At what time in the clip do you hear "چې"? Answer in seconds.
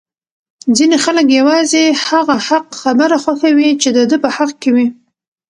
3.81-3.89